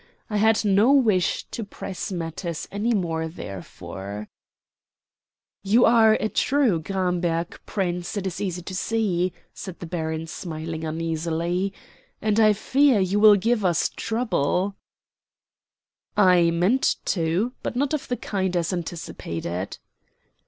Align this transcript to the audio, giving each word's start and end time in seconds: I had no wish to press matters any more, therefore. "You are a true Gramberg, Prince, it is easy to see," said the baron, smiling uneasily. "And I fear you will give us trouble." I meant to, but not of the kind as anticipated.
I 0.31 0.37
had 0.37 0.65
no 0.65 0.91
wish 0.91 1.43
to 1.51 1.63
press 1.63 2.11
matters 2.11 2.67
any 2.71 2.91
more, 2.91 3.27
therefore. 3.27 4.29
"You 5.61 5.85
are 5.85 6.13
a 6.13 6.27
true 6.27 6.79
Gramberg, 6.79 7.59
Prince, 7.67 8.17
it 8.17 8.25
is 8.25 8.41
easy 8.41 8.63
to 8.63 8.73
see," 8.73 9.31
said 9.53 9.77
the 9.79 9.85
baron, 9.85 10.25
smiling 10.25 10.83
uneasily. 10.85 11.71
"And 12.19 12.39
I 12.39 12.53
fear 12.53 12.99
you 12.99 13.19
will 13.19 13.35
give 13.35 13.63
us 13.63 13.89
trouble." 13.89 14.75
I 16.17 16.49
meant 16.49 16.95
to, 17.05 17.53
but 17.61 17.75
not 17.75 17.93
of 17.93 18.07
the 18.07 18.17
kind 18.17 18.57
as 18.57 18.73
anticipated. 18.73 19.77